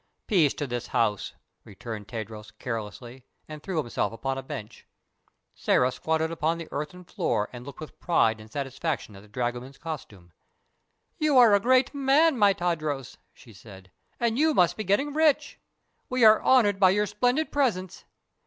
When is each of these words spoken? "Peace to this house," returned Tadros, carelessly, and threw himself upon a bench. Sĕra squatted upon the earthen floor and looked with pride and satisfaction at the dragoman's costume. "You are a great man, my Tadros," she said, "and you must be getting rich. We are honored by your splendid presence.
"Peace 0.25 0.55
to 0.55 0.65
this 0.65 0.87
house," 0.87 1.33
returned 1.63 2.07
Tadros, 2.07 2.49
carelessly, 2.57 3.23
and 3.47 3.61
threw 3.61 3.77
himself 3.77 4.11
upon 4.11 4.35
a 4.35 4.41
bench. 4.41 4.87
Sĕra 5.55 5.93
squatted 5.93 6.31
upon 6.31 6.57
the 6.57 6.67
earthen 6.71 7.03
floor 7.03 7.51
and 7.53 7.63
looked 7.67 7.79
with 7.79 7.99
pride 7.99 8.41
and 8.41 8.51
satisfaction 8.51 9.15
at 9.15 9.21
the 9.21 9.27
dragoman's 9.27 9.77
costume. 9.77 10.33
"You 11.19 11.37
are 11.37 11.53
a 11.53 11.59
great 11.59 11.93
man, 11.93 12.35
my 12.35 12.51
Tadros," 12.53 13.17
she 13.31 13.53
said, 13.53 13.91
"and 14.19 14.39
you 14.39 14.55
must 14.55 14.75
be 14.75 14.83
getting 14.83 15.13
rich. 15.13 15.59
We 16.09 16.25
are 16.25 16.41
honored 16.41 16.79
by 16.79 16.89
your 16.89 17.05
splendid 17.05 17.51
presence. 17.51 18.03